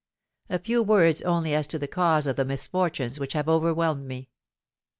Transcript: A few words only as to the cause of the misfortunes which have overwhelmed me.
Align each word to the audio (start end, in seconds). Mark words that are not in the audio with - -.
A 0.49 0.57
few 0.57 0.81
words 0.81 1.21
only 1.21 1.53
as 1.53 1.67
to 1.67 1.77
the 1.77 1.87
cause 1.87 2.25
of 2.25 2.35
the 2.35 2.43
misfortunes 2.43 3.19
which 3.19 3.33
have 3.33 3.47
overwhelmed 3.47 4.07
me. 4.07 4.31